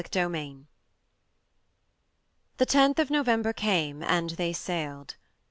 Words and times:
IV 0.03 0.11
THE 0.17 0.65
10th 2.65 2.97
of 2.97 3.11
November 3.11 3.53
came, 3.53 4.01
and 4.01 4.31
they 4.31 4.51
sailed. 4.51 5.15